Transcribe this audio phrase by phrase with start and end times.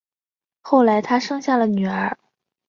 [0.61, 2.17] 后来他生下了女儿